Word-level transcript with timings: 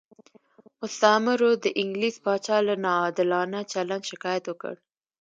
مستعمرو 0.81 1.51
د 1.63 1.65
انګلیس 1.81 2.15
پاچا 2.25 2.57
له 2.67 2.75
ناعادلانه 2.85 3.59
چلند 3.71 4.03
شکایت 4.11 4.43
وکړ. 4.47 4.73